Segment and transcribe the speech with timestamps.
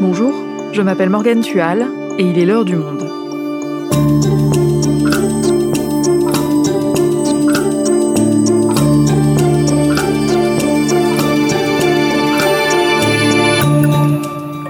[0.00, 0.32] Bonjour,
[0.72, 1.88] je m'appelle Morgane Tual
[2.18, 3.02] et il est l'heure du monde.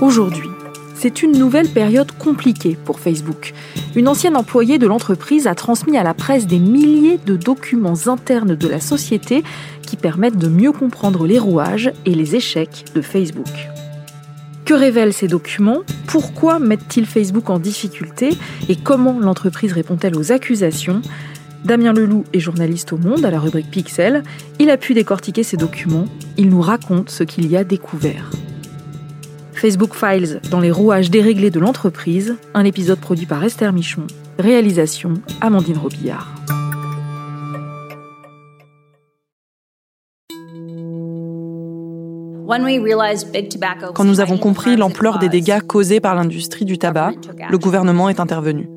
[0.00, 0.48] Aujourd'hui,
[0.94, 3.52] c'est une nouvelle période compliquée pour Facebook.
[3.96, 8.54] Une ancienne employée de l'entreprise a transmis à la presse des milliers de documents internes
[8.54, 9.44] de la société
[9.82, 13.68] qui permettent de mieux comprendre les rouages et les échecs de Facebook.
[14.68, 15.78] Que révèlent ces documents?
[16.08, 18.36] Pourquoi mettent-ils Facebook en difficulté?
[18.68, 21.00] Et comment l'entreprise répond-elle aux accusations?
[21.64, 24.22] Damien Leloup est journaliste au Monde à la rubrique Pixel.
[24.58, 26.04] Il a pu décortiquer ces documents.
[26.36, 28.30] Il nous raconte ce qu'il y a découvert.
[29.54, 34.06] Facebook Files dans les rouages déréglés de l'entreprise, un épisode produit par Esther Michon,
[34.38, 36.37] réalisation Amandine Robillard.
[43.94, 47.12] Quand nous avons compris l'ampleur des dégâts causés par l'industrie du tabac,
[47.50, 48.68] le gouvernement est intervenu.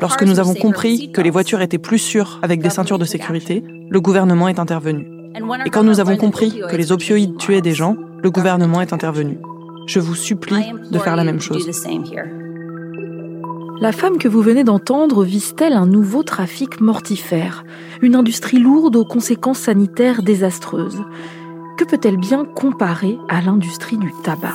[0.00, 3.64] Lorsque nous avons compris que les voitures étaient plus sûres avec des ceintures de sécurité,
[3.88, 5.06] le gouvernement est intervenu.
[5.64, 9.38] Et quand nous avons compris que les opioïdes tuaient des gens, le gouvernement est intervenu.
[9.86, 11.66] Je vous supplie de faire la même chose.
[13.80, 17.64] La femme que vous venez d'entendre vise-t-elle un nouveau trafic mortifère,
[18.02, 21.02] une industrie lourde aux conséquences sanitaires désastreuses?
[21.80, 24.52] Que peut-elle bien comparer à l'industrie du tabac?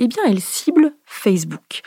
[0.00, 1.82] Eh bien, elle cible Facebook.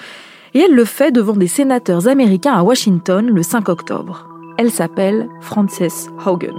[0.54, 4.30] Et elle le fait devant des sénateurs américains à Washington le 5 octobre.
[4.58, 6.54] Elle s'appelle Frances Haugen.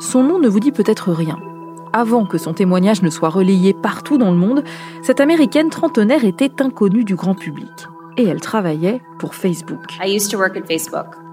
[0.00, 1.38] Son nom ne vous dit peut-être rien.
[1.92, 4.64] Avant que son témoignage ne soit relayé partout dans le monde,
[5.02, 7.68] cette américaine trentenaire était inconnue du grand public.
[8.16, 9.98] Et elle travaillait pour Facebook.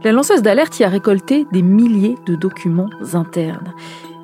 [0.03, 3.73] La lanceuse d'alerte y a récolté des milliers de documents internes.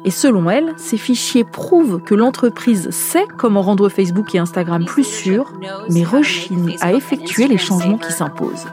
[0.07, 5.03] Et selon elle, ces fichiers prouvent que l'entreprise sait comment rendre Facebook et Instagram plus
[5.03, 5.51] sûrs,
[5.89, 8.67] mais rechigne à effectuer les changements qui s'imposent.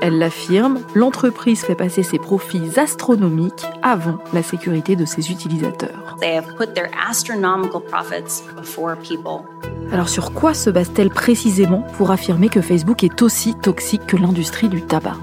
[0.00, 6.16] Elle l'affirme, l'entreprise fait passer ses profits astronomiques avant la sécurité de ses utilisateurs.
[9.92, 14.68] Alors sur quoi se base-t-elle précisément pour affirmer que Facebook est aussi toxique que l'industrie
[14.68, 15.16] du tabac?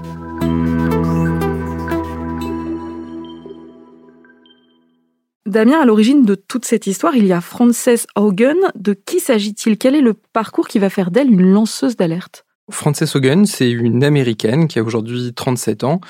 [5.48, 8.58] Damien, à l'origine de toute cette histoire, il y a Frances Hogan.
[8.74, 9.78] De qui s'agit-il?
[9.78, 12.44] Quel est le parcours qui va faire d'elle une lanceuse d'alerte?
[12.70, 16.00] Frances Hogan, c'est une américaine qui a aujourd'hui 37 ans,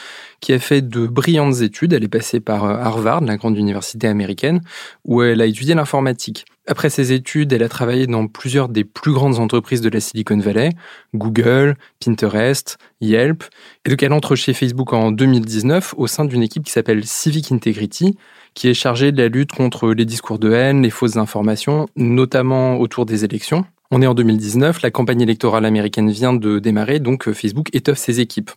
[0.40, 1.92] qui a fait de brillantes études.
[1.92, 4.60] Elle est passée par euh, Harvard, la grande université américaine,
[5.04, 6.46] où elle a étudié l'informatique.
[6.66, 10.38] Après ses études, elle a travaillé dans plusieurs des plus grandes entreprises de la Silicon
[10.38, 10.70] Valley,
[11.14, 13.44] Google, Pinterest, Yelp.
[13.84, 17.52] Et donc elle entre chez Facebook en 2019 au sein d'une équipe qui s'appelle Civic
[17.52, 18.18] Integrity,
[18.54, 22.78] qui est chargée de la lutte contre les discours de haine, les fausses informations, notamment
[22.78, 23.64] autour des élections.
[23.90, 27.98] On est en 2019, la campagne électorale américaine vient de démarrer, donc euh, Facebook étoffe
[27.98, 28.50] ses équipes.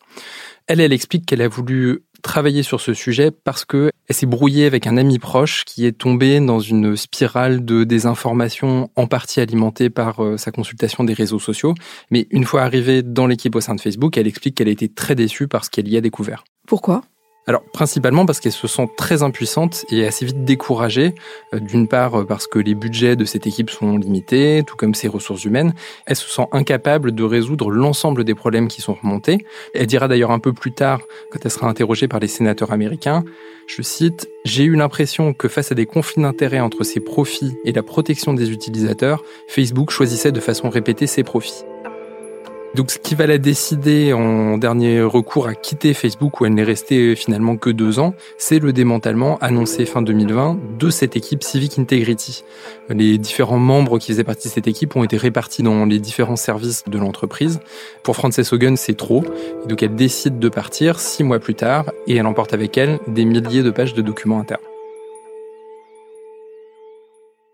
[0.68, 4.66] Elle, elle explique qu'elle a voulu travailler sur ce sujet parce que elle s'est brouillée
[4.66, 9.90] avec un ami proche qui est tombé dans une spirale de désinformation en partie alimentée
[9.90, 11.76] par euh, sa consultation des réseaux sociaux.
[12.10, 14.90] Mais une fois arrivée dans l'équipe au sein de Facebook, elle explique qu'elle a été
[14.90, 16.44] très déçue par ce qu'elle y a découvert.
[16.68, 17.04] Pourquoi?
[17.48, 21.16] Alors principalement parce qu'elles se sentent très impuissantes et assez vite découragées,
[21.54, 24.94] euh, d'une part euh, parce que les budgets de cette équipe sont limités, tout comme
[24.94, 25.74] ses ressources humaines,
[26.06, 29.46] elle se sent incapable de résoudre l'ensemble des problèmes qui sont remontés.
[29.74, 33.24] Elle dira d'ailleurs un peu plus tard, quand elle sera interrogée par les sénateurs américains,
[33.68, 37.72] je cite, J'ai eu l'impression que face à des conflits d'intérêts entre ses profits et
[37.72, 41.64] la protection des utilisateurs, Facebook choisissait de façon répétée ses profits.
[42.74, 46.64] Donc ce qui va la décider en dernier recours à quitter Facebook où elle n'est
[46.64, 51.78] restée finalement que deux ans, c'est le démantèlement annoncé fin 2020 de cette équipe Civic
[51.80, 52.46] Integrity.
[52.90, 56.38] Les différents membres qui faisaient partie de cette équipe ont été répartis dans les différents
[56.38, 57.60] services de l'entreprise.
[58.04, 59.26] Pour Frances Hogan, c'est trop.
[59.68, 63.26] Donc elle décide de partir six mois plus tard et elle emporte avec elle des
[63.26, 64.71] milliers de pages de documents internes.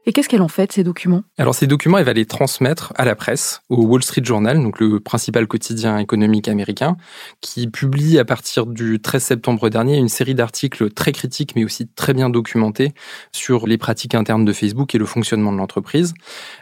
[0.07, 1.23] Et qu'est-ce qu'elle en fait, ces documents?
[1.37, 4.79] Alors, ces documents, elle va les transmettre à la presse, au Wall Street Journal, donc
[4.79, 6.95] le principal quotidien économique américain,
[7.41, 11.89] qui publie à partir du 13 septembre dernier une série d'articles très critiques, mais aussi
[11.89, 12.93] très bien documentés
[13.33, 16.13] sur les pratiques internes de Facebook et le fonctionnement de l'entreprise.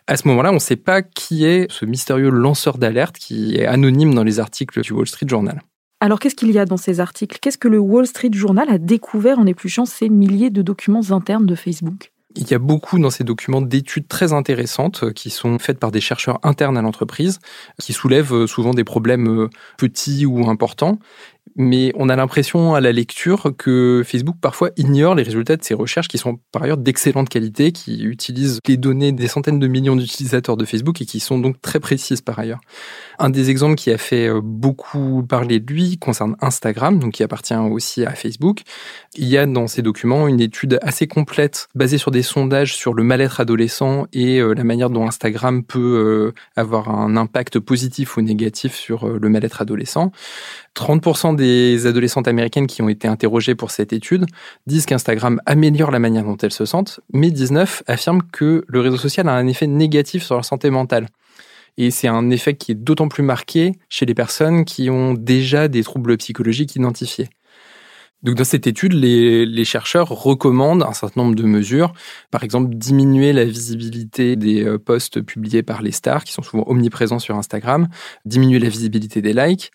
[0.07, 3.67] À ce moment-là, on ne sait pas qui est ce mystérieux lanceur d'alerte qui est
[3.67, 5.61] anonyme dans les articles du Wall Street Journal.
[5.99, 7.37] Alors qu'est-ce qu'il y a dans ces articles?
[7.39, 11.45] Qu'est-ce que le Wall Street Journal a découvert en épluchant ces milliers de documents internes
[11.45, 12.11] de Facebook?
[12.35, 15.91] Il y a beaucoup dans ces documents d'études très intéressantes euh, qui sont faites par
[15.91, 17.39] des chercheurs internes à l'entreprise,
[17.79, 20.99] qui soulèvent euh, souvent des problèmes euh, petits ou importants.
[21.55, 25.73] Mais on a l'impression à la lecture que Facebook parfois ignore les résultats de ses
[25.73, 29.95] recherches qui sont par ailleurs d'excellente qualité, qui utilisent les données des centaines de millions
[29.95, 32.59] d'utilisateurs de Facebook et qui sont donc très précises par ailleurs.
[33.19, 37.23] Un des exemples qui a fait euh, beaucoup parler de lui concerne Instagram, donc qui
[37.23, 38.61] appartient aussi à Facebook.
[39.15, 42.93] Il y a dans ces documents une étude assez complète basée sur des sondages sur
[42.93, 48.17] le mal-être adolescent et euh, la manière dont Instagram peut euh, avoir un impact positif
[48.17, 50.11] ou négatif sur le mal-être adolescent.
[50.75, 54.25] 30% des adolescentes américaines qui ont été interrogées pour cette étude
[54.65, 58.97] disent qu'Instagram améliore la manière dont elles se sentent, mais 19 affirment que le réseau
[58.97, 61.07] social a un effet négatif sur leur santé mentale.
[61.77, 65.67] Et c'est un effet qui est d'autant plus marqué chez les personnes qui ont déjà
[65.67, 67.29] des troubles psychologiques identifiés.
[68.25, 71.93] Donc dans cette étude, les, chercheurs recommandent un certain nombre de mesures,
[72.31, 76.63] par exemple diminuer la visibilité des euh, posts publiés par les stars, qui sont souvent
[76.65, 77.87] omniprésents sur Instagram,
[78.25, 79.71] diminuer la visibilité des likes,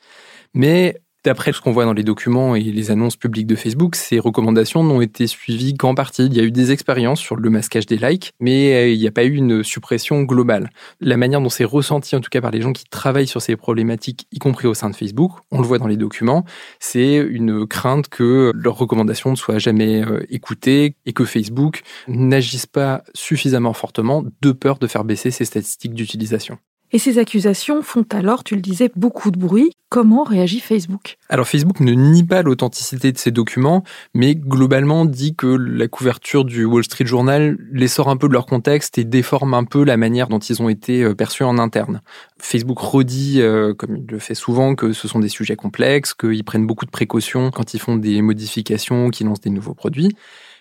[0.53, 4.19] mais D'après ce qu'on voit dans les documents et les annonces publiques de Facebook, ces
[4.19, 6.25] recommandations n'ont été suivies qu'en partie.
[6.25, 9.07] Il y a eu des expériences sur le masquage des likes, mais euh, il n'y
[9.07, 10.71] a pas eu une suppression globale.
[10.99, 13.55] La manière dont c'est ressenti, en tout cas par les gens qui travaillent sur ces
[13.57, 16.47] problématiques, y compris au sein de Facebook, on le voit dans les documents,
[16.79, 22.65] c'est une crainte que leurs recommandations ne soient jamais euh, écoutées et que Facebook n'agisse
[22.65, 26.59] pas suffisamment fortement de peur de faire baisser ses statistiques d'utilisation.
[26.93, 29.71] Et ces accusations font alors, tu le disais, beaucoup de bruit.
[29.91, 31.17] Comment réagit Facebook?
[31.29, 33.83] Alors Facebook ne nie pas l'authenticité de ces documents,
[34.15, 38.33] mais globalement dit que la couverture du Wall Street Journal les sort un peu de
[38.33, 41.59] leur contexte et déforme un peu la manière dont ils ont été euh, perçus en
[41.59, 42.03] interne.
[42.39, 46.45] Facebook redit, euh, comme il le fait souvent, que ce sont des sujets complexes, qu'ils
[46.45, 50.11] prennent beaucoup de précautions quand ils font des modifications, qu'ils lancent des nouveaux produits.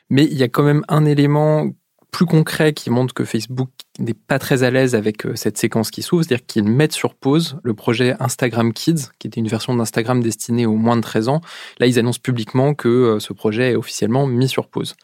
[0.09, 1.69] Mais il y a quand même un élément
[2.11, 3.69] plus concret qui montre que Facebook
[3.99, 7.15] n'est pas très à l'aise avec euh, cette séquence qui s'ouvre, c'est-à-dire qu'ils mettent sur
[7.15, 11.29] pause le projet Instagram Kids, qui était une version d'Instagram destinée aux moins de 13
[11.29, 11.41] ans.
[11.79, 14.95] Là, ils annoncent publiquement que euh, ce projet est officiellement mis sur pause.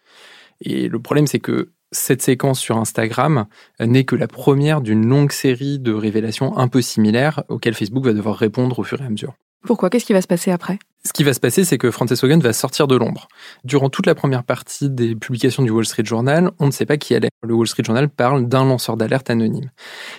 [0.61, 3.45] Et le problème, c'est que cette séquence sur Instagram
[3.79, 8.13] n'est que la première d'une longue série de révélations un peu similaires auxquelles Facebook va
[8.13, 9.33] devoir répondre au fur et à mesure.
[9.65, 9.89] Pourquoi?
[9.89, 10.79] Qu'est-ce qui va se passer après?
[11.05, 13.27] Ce qui va se passer, c'est que Frances Hogan va sortir de l'ombre.
[13.63, 16.97] Durant toute la première partie des publications du Wall Street Journal, on ne sait pas
[16.97, 17.29] qui elle est.
[17.43, 19.69] Le Wall Street Journal parle d'un lanceur d'alerte anonyme.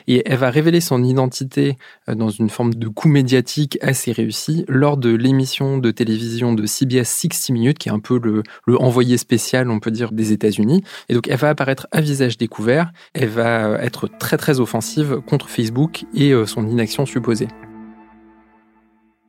[0.06, 1.76] Et elle va révéler son identité
[2.08, 6.66] euh, dans une forme de coup médiatique assez réussi lors de l'émission de télévision de
[6.66, 10.30] CBS 60 Minutes, qui est un peu le, le envoyé spécial, on peut dire, des
[10.30, 10.84] États-Unis.
[11.08, 12.92] Et donc, elle va apparaître à visage découvert.
[13.12, 17.48] Elle va être très, très offensive contre Facebook et euh, son inaction supposée.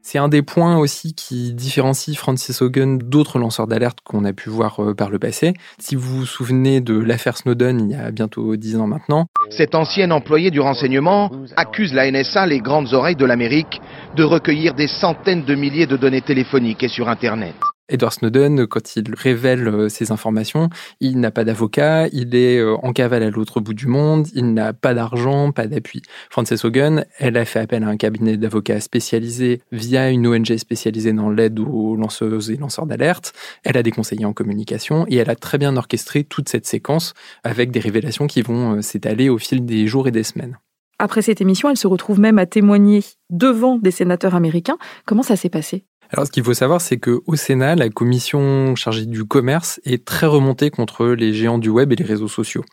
[0.10, 4.50] C'est un des points aussi qui différencie Francis Hogan d'autres lanceurs d'alerte qu'on a pu
[4.50, 5.52] voir euh, par le passé.
[5.80, 9.26] Si vous vous souvenez de l'affaire Snowden il y a bientôt dix ans maintenant.
[9.50, 13.82] Cet ancien employé du renseignement accuse la NSA, les grandes oreilles de l'Amérique,
[14.16, 17.56] de recueillir des centaines de milliers de données téléphoniques et sur Internet.
[17.90, 20.70] Edward Snowden, quand il révèle euh, ces informations,
[21.00, 24.54] il n'a pas d'avocat, il est euh, en cavale à l'autre bout du monde, il
[24.54, 26.02] n'a pas d'argent, pas d'appui.
[26.30, 31.14] Frances Hogan, elle a fait appel à un cabinet d'avocats spécialisé via une ONG spécialisée
[31.14, 33.34] dans l'aide aux lanceuses et lanceurs d'alerte.
[33.64, 37.14] Elle a des conseillers en communication et elle a très bien orchestré toute cette séquence
[37.44, 40.58] avec des révélations qui vont euh, s'étaler au fil des jours et des semaines.
[41.00, 44.78] Après cette émission, elle se retrouve même à témoigner devant des sénateurs américains.
[45.06, 45.86] Comment ça s'est passé?
[46.10, 50.06] Alors, ce qu'il faut savoir, c'est que au Sénat, la commission chargée du commerce est
[50.06, 52.64] très remontée contre les géants du web et les réseaux sociaux.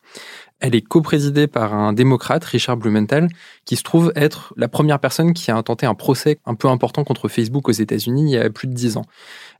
[0.60, 3.28] Elle est coprésidée par un démocrate, Richard Blumenthal,
[3.64, 7.02] qui se trouve être la première personne qui a intenté un procès un peu important
[7.02, 9.04] contre Facebook aux États-Unis il y a plus de dix ans.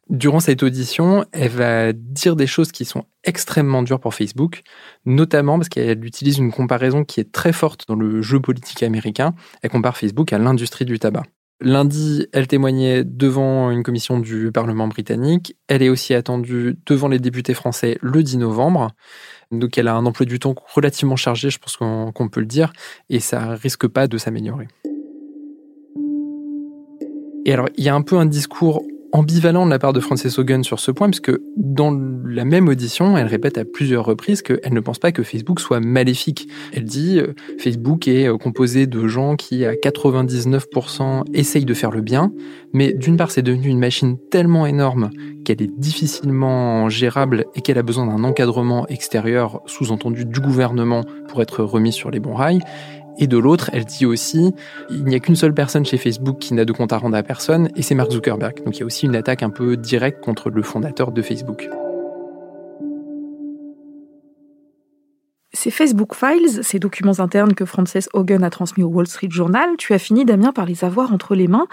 [0.09, 4.63] Durant cette audition, elle va dire des choses qui sont extrêmement dures pour Facebook,
[5.05, 9.35] notamment parce qu'elle utilise une comparaison qui est très forte dans le jeu politique américain.
[9.63, 11.25] Elle compare Facebook à l'industrie du tabac.
[11.61, 15.57] Lundi, elle témoignait devant une commission du Parlement britannique.
[15.69, 18.91] Elle est aussi attendue devant les députés français le 10 novembre.
[19.51, 22.73] Donc elle a un emploi du temps relativement chargé, je pense qu'on peut le dire,
[23.09, 24.69] et ça risque pas de s'améliorer.
[27.47, 28.83] Et alors, il y a un peu un discours
[29.15, 33.17] ambivalent de la part de Frances Hogan sur ce point, puisque dans la même audition,
[33.17, 36.49] elle répète à plusieurs reprises qu'elle ne pense pas que Facebook soit maléfique.
[36.73, 41.93] Elle dit euh, Facebook est euh, composé de gens qui, à 99%, essayent de faire
[41.93, 42.33] le bien,
[42.73, 45.11] mais d'une part, c'est devenu une machine tellement énorme
[45.45, 51.41] qu'elle est difficilement gérable et qu'elle a besoin d'un encadrement extérieur, sous-entendu du gouvernement, pour
[51.41, 52.61] être remis sur les bons rails.
[53.19, 54.53] Et de l'autre, elle dit aussi,
[54.91, 57.23] il n'y a qu'une seule personne chez Facebook qui n'a de compte à rendre à
[57.23, 58.65] personne, et c'est Mark Zuckerberg.
[58.65, 61.69] Donc il y a aussi une attaque un peu directe contre le fondateur de Facebook.
[65.53, 69.71] Ces Facebook Files, ces documents internes que Frances Hogan a transmis au Wall Street Journal,
[69.79, 71.67] tu as fini, Damien, par les avoir entre les mains.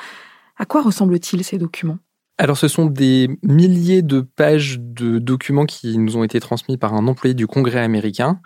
[0.57, 1.97] À quoi ressemblent-ils ces documents?
[2.41, 6.95] Alors ce sont des milliers de pages de documents qui nous ont été transmis par
[6.95, 8.41] un employé du Congrès américain.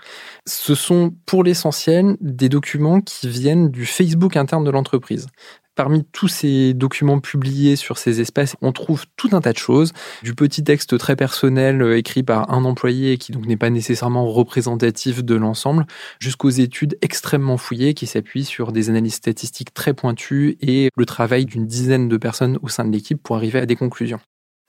[0.46, 5.28] Ce sont pour l'essentiel des documents qui viennent du Facebook interne de l'entreprise.
[5.76, 9.92] Parmi tous ces documents publiés sur ces espaces, on trouve tout un tas de choses,
[10.24, 15.24] du petit texte très personnel euh, écrit par un employé qui n'est pas nécessairement représentatif
[15.24, 15.86] de l'ensemble,
[16.20, 21.46] jusqu'aux études extrêmement fouillées qui s'appuient sur des analyses statistiques très pointues et le travail
[21.46, 24.20] d'une dizaine de personnes au sein de l'équipe pour arriver à des conclusions.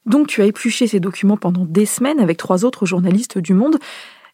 [0.06, 3.76] Donc tu as épluché ces documents pendant des semaines avec trois autres journalistes du monde.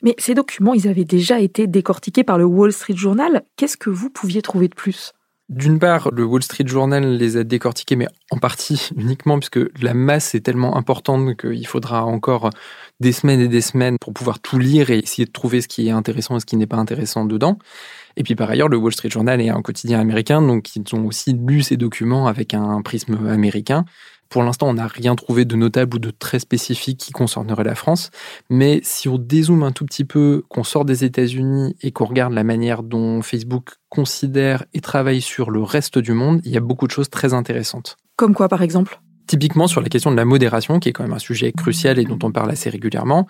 [0.02, 3.42] Mais ces documents, ils avaient déjà été décortiqués par le Wall Street Journal.
[3.56, 5.12] Qu'est-ce que vous pouviez trouver de plus?
[5.48, 9.92] D'une part, le Wall Street Journal les a décortiqués, mais en partie uniquement puisque la
[9.92, 12.50] masse est tellement importante qu'il faudra encore
[13.00, 15.88] des semaines et des semaines pour pouvoir tout lire et essayer de trouver ce qui
[15.88, 17.58] est intéressant et ce qui n'est pas intéressant dedans.
[18.16, 21.06] Et puis par ailleurs, le Wall Street Journal est un quotidien américain, donc ils ont
[21.06, 23.84] aussi lu ces documents avec un prisme américain.
[24.32, 27.74] Pour l'instant, on n'a rien trouvé de notable ou de très spécifique qui concernerait la
[27.74, 28.10] France.
[28.48, 32.32] Mais si on dézoome un tout petit peu, qu'on sort des États-Unis et qu'on regarde
[32.32, 36.60] la manière dont Facebook considère et travaille sur le reste du monde, il y a
[36.60, 37.98] beaucoup de choses très intéressantes.
[38.16, 39.01] Comme quoi, par exemple?
[39.32, 42.04] Typiquement sur la question de la modération, qui est quand même un sujet crucial et
[42.04, 43.26] dont on parle assez régulièrement,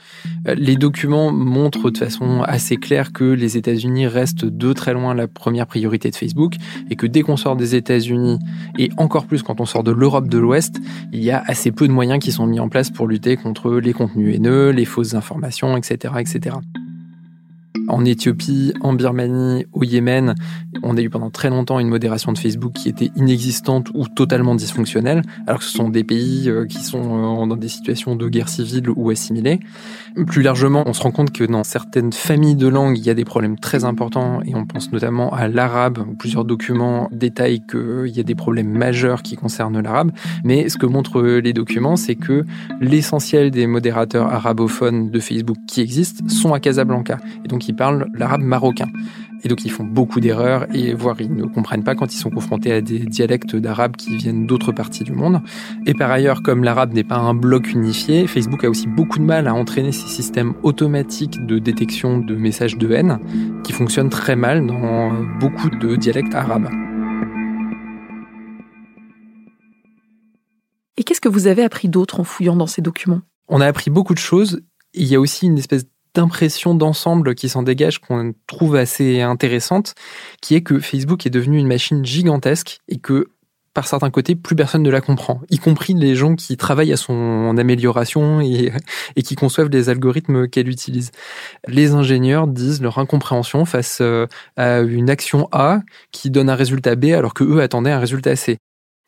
[0.48, 5.14] euh, les documents montrent de façon assez claire que les États-Unis restent de très loin
[5.14, 6.56] la première priorité de Facebook
[6.90, 8.40] et que dès qu'on sort des États-Unis,
[8.80, 10.80] et encore plus quand on sort de l'Europe de l'Ouest,
[11.12, 13.70] il y a assez peu de moyens qui sont mis en place pour lutter contre
[13.74, 16.14] les contenus haineux, les fausses informations, etc.
[16.18, 16.56] etc
[17.92, 20.34] en Éthiopie, en Birmanie, au Yémen.
[20.82, 24.54] On a eu pendant très longtemps une modération de Facebook qui était inexistante ou totalement
[24.54, 28.28] dysfonctionnelle, alors que ce sont des pays euh, qui sont euh, dans des situations de
[28.28, 29.60] guerre civile ou assimilées.
[30.26, 33.14] Plus largement, on se rend compte que dans certaines familles de langues, il y a
[33.14, 38.20] des problèmes très importants et on pense notamment à l'arabe, plusieurs documents détaillent qu'il y
[38.20, 40.12] a des problèmes majeurs qui concernent l'arabe.
[40.44, 42.46] Mais ce que montrent les documents, c'est que
[42.80, 47.18] l'essentiel des modérateurs arabophones de Facebook qui existent sont à Casablanca.
[47.44, 48.86] Et donc, ils parlent l'arabe marocain.
[49.42, 52.30] Et donc ils font beaucoup d'erreurs et voire ils ne comprennent pas quand ils sont
[52.30, 55.40] confrontés à des dialectes d'arabe qui viennent d'autres parties du monde.
[55.84, 59.24] Et par ailleurs, comme l'arabe n'est pas un bloc unifié, Facebook a aussi beaucoup de
[59.24, 63.18] mal à entraîner ces systèmes automatiques de détection de messages de haine
[63.64, 65.10] qui fonctionnent très mal dans
[65.40, 66.68] beaucoup de dialectes arabes.
[70.96, 73.22] Et qu'est-ce que vous avez appris d'autre en fouillant dans ces documents?
[73.48, 74.62] On a appris beaucoup de choses.
[74.94, 79.94] Il y a aussi une espèce d'impression d'ensemble qui s'en dégage qu'on trouve assez intéressante,
[80.40, 83.28] qui est que Facebook est devenu une machine gigantesque et que
[83.74, 86.98] par certains côtés, plus personne ne la comprend, y compris les gens qui travaillent à
[86.98, 88.70] son amélioration et,
[89.16, 91.10] et qui conçoivent les algorithmes qu'elle utilise.
[91.66, 94.26] Les ingénieurs disent leur incompréhension face euh,
[94.56, 98.36] à une action A qui donne un résultat B alors que eux attendaient un résultat
[98.36, 98.58] C.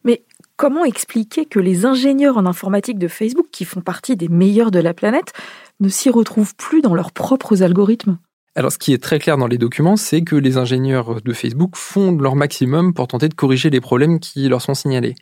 [0.04, 0.22] Mais
[0.56, 4.78] comment expliquer que les ingénieurs en informatique de Facebook, qui font partie des meilleurs de
[4.78, 5.32] la planète,
[5.80, 8.18] ne s'y retrouvent plus dans leurs propres algorithmes
[8.56, 11.74] alors, ce qui est très clair dans les documents, c'est que les ingénieurs de Facebook
[11.74, 15.16] font leur maximum pour tenter de corriger les problèmes qui leur sont signalés.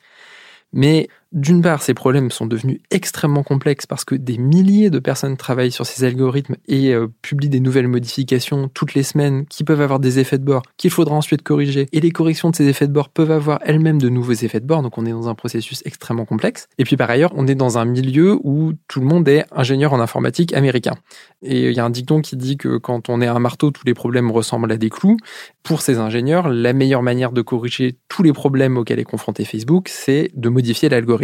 [0.74, 5.38] Mais d'une part, ces problèmes sont devenus extrêmement complexes parce que des milliers de personnes
[5.38, 9.80] travaillent sur ces algorithmes et euh, publient des nouvelles modifications toutes les semaines qui peuvent
[9.80, 11.88] avoir des effets de bord qu'il faudra ensuite corriger.
[11.92, 14.66] Et les corrections de ces effets de bord peuvent avoir elles-mêmes de nouveaux effets de
[14.66, 16.68] bord, donc on est dans un processus extrêmement complexe.
[16.76, 19.94] Et puis par ailleurs, on est dans un milieu où tout le monde est ingénieur
[19.94, 20.96] en informatique américain.
[21.40, 23.84] Et il y a un dicton qui dit que quand on est un marteau, tous
[23.86, 25.16] les problèmes ressemblent à des clous.
[25.62, 29.88] Pour ces ingénieurs, la meilleure manière de corriger tous les problèmes auxquels est confronté Facebook,
[29.88, 31.21] c'est de modifier l'algorithme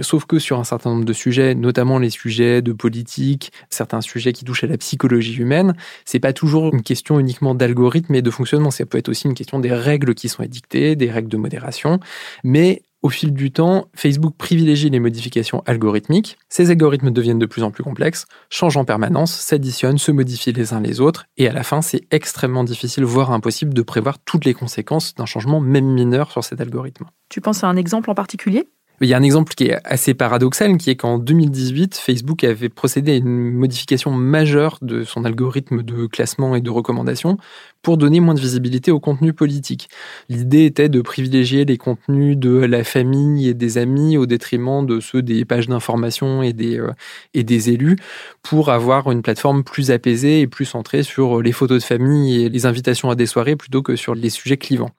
[0.00, 4.32] Sauf que sur un certain nombre de sujets, notamment les sujets de politique, certains sujets
[4.32, 5.74] qui touchent à la psychologie humaine,
[6.04, 8.70] c'est pas toujours une question uniquement d'algorithme et de fonctionnement.
[8.70, 12.00] Ça peut être aussi une question des règles qui sont édictées, des règles de modération.
[12.44, 16.38] Mais au fil du temps, Facebook privilégie les modifications algorithmiques.
[16.48, 20.72] Ces algorithmes deviennent de plus en plus complexes, changent en permanence, s'additionnent, se modifient les
[20.72, 24.44] uns les autres, et à la fin, c'est extrêmement difficile, voire impossible, de prévoir toutes
[24.44, 27.06] les conséquences d'un changement, même mineur, sur cet algorithme.
[27.28, 28.68] Tu penses à un exemple en particulier?
[29.02, 32.68] Il y a un exemple qui est assez paradoxal, qui est qu'en 2018, Facebook avait
[32.68, 37.36] procédé à une modification majeure de son algorithme de classement et de recommandation
[37.82, 39.88] pour donner moins de visibilité aux contenus politiques.
[40.28, 45.00] L'idée était de privilégier les contenus de la famille et des amis au détriment de
[45.00, 46.92] ceux des pages d'information et des, euh,
[47.34, 47.96] et des élus
[48.42, 52.48] pour avoir une plateforme plus apaisée et plus centrée sur les photos de famille et
[52.48, 54.90] les invitations à des soirées plutôt que sur les sujets clivants.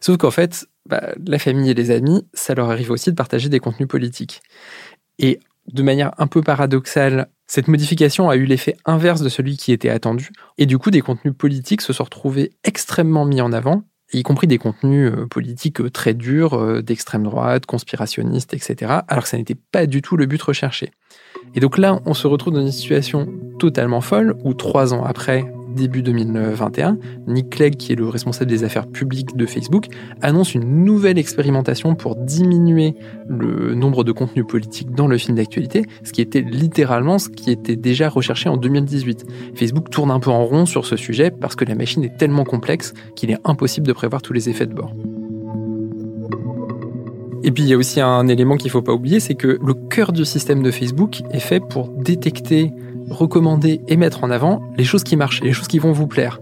[0.00, 3.48] Sauf qu'en fait, bah, la famille et les amis, ça leur arrive aussi de partager
[3.48, 4.42] des contenus politiques.
[5.18, 5.40] Et
[5.72, 9.88] de manière un peu paradoxale, cette modification a eu l'effet inverse de celui qui était
[9.88, 14.22] attendu, et du coup des contenus politiques se sont retrouvés extrêmement mis en avant, y
[14.22, 19.30] compris des contenus euh, politiques euh, très durs, euh, d'extrême droite, conspirationnistes, etc., alors que
[19.30, 20.92] ça n'était pas du tout le but recherché.
[21.54, 25.44] Et donc là, on se retrouve dans une situation totalement folle, où trois ans après,
[25.76, 29.86] début 2021, Nick Clegg, qui est le responsable des affaires publiques de Facebook,
[30.22, 32.96] annonce une nouvelle expérimentation pour diminuer
[33.28, 37.50] le nombre de contenus politiques dans le film d'actualité, ce qui était littéralement ce qui
[37.50, 39.26] était déjà recherché en 2018.
[39.54, 42.44] Facebook tourne un peu en rond sur ce sujet parce que la machine est tellement
[42.44, 44.92] complexe qu'il est impossible de prévoir tous les effets de bord.
[47.42, 49.58] Et puis il y a aussi un élément qu'il ne faut pas oublier, c'est que
[49.62, 52.72] le cœur du système de Facebook est fait pour détecter
[53.10, 56.40] recommander et mettre en avant les choses qui marchent, les choses qui vont vous plaire.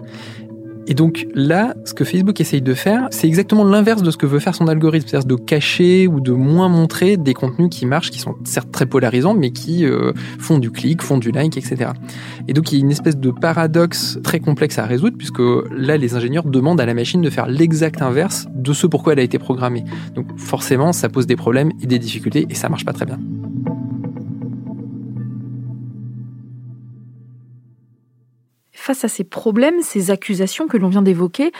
[0.86, 4.26] Et donc là, ce que Facebook essaye de faire, c'est exactement l'inverse de ce que
[4.26, 8.10] veut faire son algorithme, c'est-à-dire de cacher ou de moins montrer des contenus qui marchent,
[8.10, 11.92] qui sont certes très polarisants, mais qui euh, font du clic, font du like, etc.
[12.48, 15.42] Et donc il y a une espèce de paradoxe très complexe à résoudre, puisque
[15.74, 19.20] là, les ingénieurs demandent à la machine de faire l'exact inverse de ce pourquoi elle
[19.20, 19.84] a été programmée.
[20.14, 23.18] Donc forcément, ça pose des problèmes et des difficultés, et ça marche pas très bien.
[28.84, 31.52] Face à ces problèmes, ces accusations que l'on vient d'évoquer,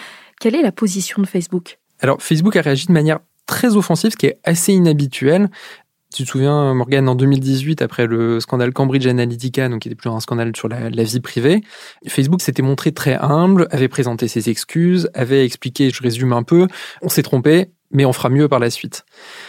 [0.43, 1.79] quelle est la position de Facebook?
[2.01, 5.49] Alors, Facebook a réagi de manière très offensive, ce qui est assez inhabituel.
[6.15, 10.11] Tu te souviens, Morgan, en 2018, après le scandale Cambridge Analytica, donc qui était plus
[10.11, 11.63] un scandale sur la vie privée,
[12.07, 16.69] Facebook s'était montré très humble, avait présenté ses excuses, avait expliqué, je résume un peu,
[17.01, 19.07] on s'est trompé, mais on fera mieux par la suite.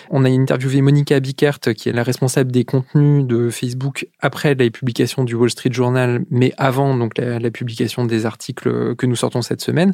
[0.09, 4.69] On a interviewé Monica Bickert, qui est la responsable des contenus de Facebook après la
[4.69, 9.41] publication du Wall Street Journal, mais avant donc la, publication des articles que nous sortons
[9.41, 9.93] cette semaine.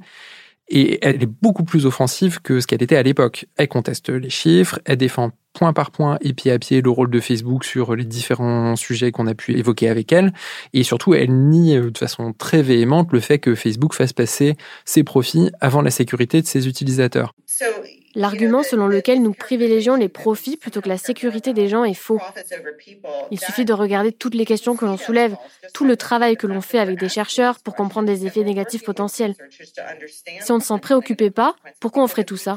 [0.67, 3.46] Et elle est beaucoup plus offensive que ce qu'elle était à l'époque.
[3.58, 7.10] Elle conteste les chiffres, elle défend point par point et pied à pied le rôle
[7.10, 10.34] de Facebook sur les différents sujets qu'on a pu évoquer avec elle.
[10.74, 14.55] Et surtout, elle nie de façon très véhémente le fait que Facebook fasse passer
[14.86, 17.34] ses profits avant la sécurité de ses utilisateurs.
[18.15, 22.19] L'argument selon lequel nous privilégions les profits plutôt que la sécurité des gens est faux.
[23.31, 25.35] Il suffit de regarder toutes les questions que l'on soulève,
[25.73, 29.35] tout le travail que l'on fait avec des chercheurs pour comprendre des effets négatifs potentiels.
[30.41, 32.55] Si on ne s'en préoccupait pas, pourquoi on ferait tout ça?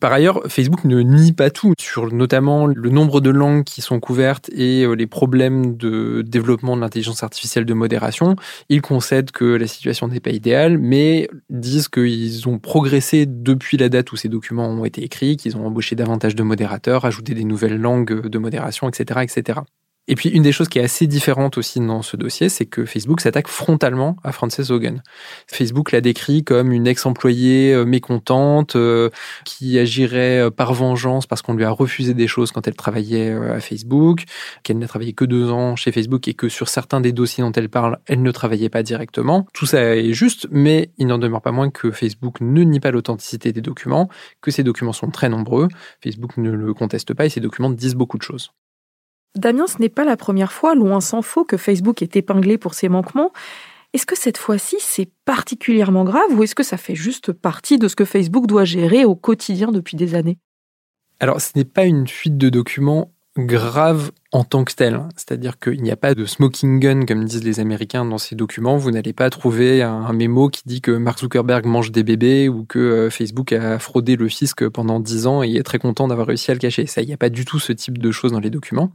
[0.00, 4.00] Par ailleurs, Facebook ne nie pas tout sur notamment le nombre de langues qui sont
[4.00, 8.36] couvertes et euh, les problèmes de développement de l'intelligence artificielle de modération.
[8.68, 13.88] Ils concèdent que la situation n'est pas idéale, mais disent qu'ils ont progressé depuis la
[13.88, 17.44] date où ces documents ont été écrits, qu'ils ont embauché davantage de modérateurs, ajouté des
[17.44, 19.60] nouvelles langues de modération, etc., etc.
[20.10, 22.86] Et puis une des choses qui est assez différente aussi dans ce dossier, c'est que
[22.86, 25.02] Facebook s'attaque frontalement à Frances Hogan.
[25.46, 29.10] Facebook l'a décrit comme une ex-employée euh, mécontente euh,
[29.44, 33.32] qui agirait euh, par vengeance parce qu'on lui a refusé des choses quand elle travaillait
[33.32, 34.24] à Facebook,
[34.62, 37.52] qu'elle n'a travaillé que deux ans chez Facebook et que sur certains des dossiers dont
[37.52, 39.46] elle parle, elle ne travaillait pas directement.
[39.52, 42.90] Tout ça est juste, mais il n'en demeure pas moins que Facebook ne nie pas
[42.90, 44.08] l'authenticité des documents,
[44.40, 45.68] que ces documents sont très nombreux.
[46.02, 48.52] Facebook ne le conteste pas et ces documents disent beaucoup de choses.
[49.34, 52.74] Damien, ce n'est pas la première fois, loin s'en faut, que Facebook est épinglé pour
[52.74, 53.32] ses manquements.
[53.92, 57.88] Est-ce que cette fois-ci, c'est particulièrement grave ou est-ce que ça fait juste partie de
[57.88, 60.38] ce que Facebook doit gérer au quotidien depuis des années?
[61.20, 65.00] Alors, ce n'est pas une fuite de documents grave en tant que tel.
[65.16, 68.76] C'est-à-dire qu'il n'y a pas de smoking gun, comme disent les Américains dans ces documents.
[68.76, 72.64] Vous n'allez pas trouver un, mémo qui dit que Mark Zuckerberg mange des bébés ou
[72.64, 76.26] que euh, Facebook a fraudé le fisc pendant 10 ans et est très content d'avoir
[76.26, 76.86] réussi à le cacher.
[76.86, 78.90] Ça, il n'y a pas du tout ce type de choses dans les documents.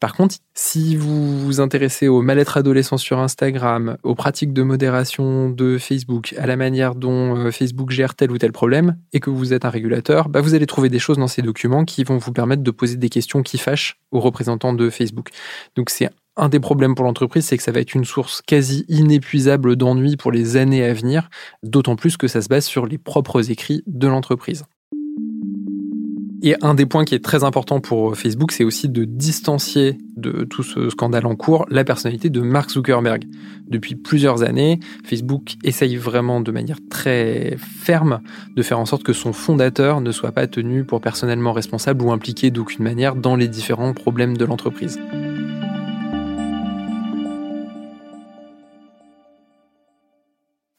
[0.00, 5.50] Par contre, si vous vous intéressez au mal-être adolescent sur Instagram, aux pratiques de modération
[5.50, 9.30] de Facebook, à la manière dont euh, Facebook gère tel ou tel problème, et que
[9.30, 12.16] vous êtes un régulateur, bah vous allez trouver des choses dans ces documents qui vont
[12.16, 15.30] vous permettre de poser des questions qui fâchent aux représentants de Facebook.
[15.76, 18.84] Donc c'est un des problèmes pour l'entreprise, c'est que ça va être une source quasi
[18.88, 21.28] inépuisable d'ennui pour les années à venir,
[21.62, 24.64] d'autant plus que ça se base sur les propres écrits de l'entreprise.
[26.44, 30.42] Et un des points qui est très important pour Facebook, c'est aussi de distancier de
[30.42, 33.24] tout ce scandale en cours la personnalité de Mark Zuckerberg.
[33.68, 38.22] Depuis plusieurs années, Facebook essaye vraiment de manière très ferme
[38.56, 42.10] de faire en sorte que son fondateur ne soit pas tenu pour personnellement responsable ou
[42.10, 44.98] impliqué d'aucune manière dans les différents problèmes de l'entreprise.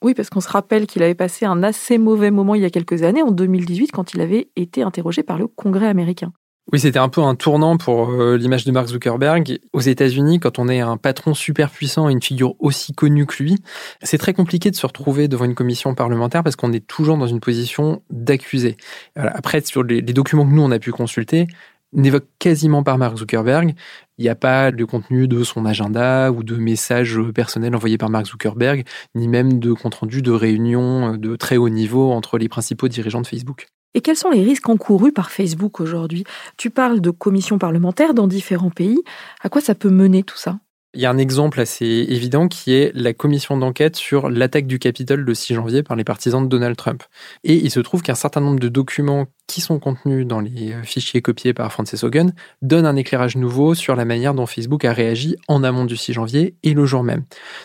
[0.04, 2.70] Oui, parce qu'on se rappelle qu'il avait passé un assez mauvais moment il y a
[2.70, 6.34] quelques années, en 2018, quand il avait été interrogé par le Congrès américain.
[6.72, 9.60] Oui, c'était un peu un tournant pour euh, l'image de Mark Zuckerberg.
[9.74, 13.44] Aux États-Unis, quand on est un patron super puissant et une figure aussi connue que
[13.44, 13.58] lui,
[14.02, 17.28] c'est très compliqué de se retrouver devant une commission parlementaire parce qu'on est toujours dans
[17.28, 18.78] une position d'accusé.
[19.16, 21.48] Après, sur les, documents que nous, on a pu consulter,
[21.94, 23.76] n'évoque quasiment pas Mark Zuckerberg.
[24.18, 28.10] Il n'y a pas de contenu de son agenda ou de messages personnels envoyés par
[28.10, 32.50] Mark Zuckerberg, ni même de compte rendu de réunions de très haut niveau entre les
[32.50, 33.68] principaux dirigeants de Facebook.
[33.96, 36.24] Et quels sont les risques encourus par Facebook aujourd'hui?
[36.58, 39.00] Tu parles de commissions parlementaires dans différents pays.
[39.42, 40.60] À quoi ça peut mener tout ça?
[40.96, 44.78] Il y a un exemple assez évident qui est la commission d'enquête sur l'attaque du
[44.78, 47.04] Capitole le 6 janvier par les partisans de Donald Trump.
[47.44, 50.84] Et il se trouve qu'un certain nombre de documents qui sont contenus dans les euh,
[50.84, 54.94] fichiers copiés par Frances Hogan donnent un éclairage nouveau sur la manière dont Facebook a
[54.94, 57.24] réagi en amont du 6 janvier et le jour même.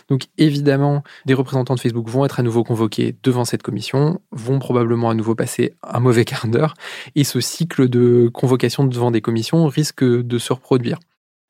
[0.09, 4.59] Donc évidemment, des représentants de Facebook vont être à nouveau convoqués devant cette commission, vont
[4.59, 6.75] probablement à nouveau passer un mauvais quart d'heure,
[7.15, 10.99] et ce cycle de convocation devant des commissions risque de se reproduire.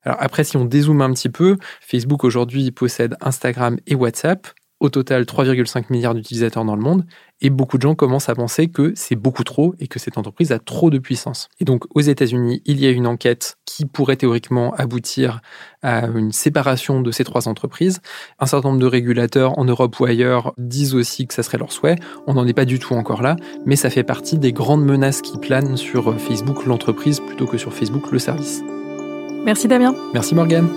[0.03, 4.47] Alors après, si on dézoome un petit peu, Facebook aujourd'hui possède Instagram et WhatsApp,
[4.79, 7.05] au total 3,5 milliards d'utilisateurs dans le monde,
[7.41, 10.51] et beaucoup de gens commencent à penser que c'est beaucoup trop et que cette entreprise
[10.51, 11.49] a trop de puissance.
[11.59, 15.41] Et donc aux États-Unis, il y a une enquête qui pourrait théoriquement aboutir
[15.81, 17.99] à une séparation de ces trois entreprises.
[18.39, 21.71] Un certain nombre de régulateurs en Europe ou ailleurs disent aussi que ça serait leur
[21.71, 21.97] souhait.
[22.27, 23.35] On n'en est pas du tout encore là,
[23.65, 27.73] mais ça fait partie des grandes menaces qui planent sur Facebook, l'entreprise, plutôt que sur
[27.73, 28.63] Facebook, le service.
[29.45, 29.95] Merci Damien.
[30.13, 30.67] Merci Morgane.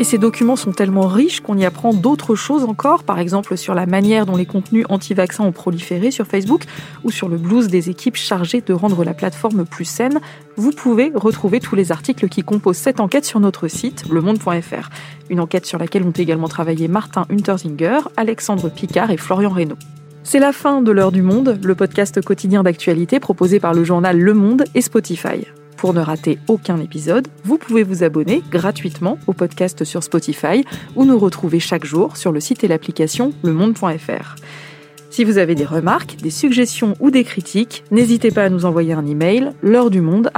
[0.00, 3.74] Et ces documents sont tellement riches qu'on y apprend d'autres choses encore, par exemple sur
[3.74, 6.62] la manière dont les contenus anti-vaccins ont proliféré sur Facebook
[7.02, 10.20] ou sur le blues des équipes chargées de rendre la plateforme plus saine.
[10.56, 14.88] Vous pouvez retrouver tous les articles qui composent cette enquête sur notre site, lemonde.fr.
[15.30, 19.78] Une enquête sur laquelle ont également travaillé Martin Untersinger, Alexandre Picard et Florian Reynaud.
[20.22, 24.16] C'est la fin de l'heure du monde, le podcast quotidien d'actualité proposé par le journal
[24.16, 25.46] Le Monde et Spotify.
[25.78, 30.64] Pour ne rater aucun épisode, vous pouvez vous abonner gratuitement au podcast sur Spotify
[30.96, 34.34] ou nous retrouver chaque jour sur le site et l'application lemonde.fr.
[35.10, 38.92] Si vous avez des remarques, des suggestions ou des critiques, n'hésitez pas à nous envoyer
[38.92, 40.30] un email l'heure du monde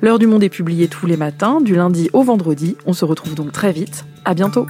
[0.00, 2.76] L'heure du monde est publiée tous les matins, du lundi au vendredi.
[2.86, 4.06] On se retrouve donc très vite.
[4.24, 4.66] À bientôt.